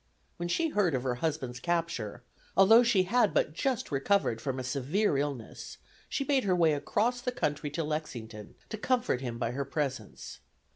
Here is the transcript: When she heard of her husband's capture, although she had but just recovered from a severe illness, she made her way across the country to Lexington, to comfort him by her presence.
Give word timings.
When 0.37 0.49
she 0.49 0.69
heard 0.69 0.95
of 0.95 1.03
her 1.03 1.13
husband's 1.21 1.59
capture, 1.59 2.23
although 2.57 2.81
she 2.81 3.03
had 3.03 3.35
but 3.35 3.53
just 3.53 3.91
recovered 3.91 4.41
from 4.41 4.57
a 4.57 4.63
severe 4.63 5.15
illness, 5.15 5.77
she 6.09 6.23
made 6.25 6.43
her 6.43 6.55
way 6.55 6.73
across 6.73 7.21
the 7.21 7.31
country 7.31 7.69
to 7.69 7.83
Lexington, 7.83 8.55
to 8.69 8.79
comfort 8.79 9.21
him 9.21 9.37
by 9.37 9.51
her 9.51 9.63
presence. 9.63 10.39